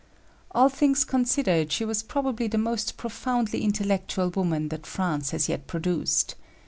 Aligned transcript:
All 0.49 0.67
things 0.67 1.05
considered, 1.05 1.71
she 1.71 1.85
was 1.85 2.01
probably 2.01 2.47
the 2.47 2.57
most 2.57 2.97
profoundly 2.97 3.61
intellectual 3.61 4.29
woman 4.31 4.69
that 4.69 4.87
France 4.87 5.29
has 5.29 5.47
yet 5.47 5.67
produced. 5.67 6.33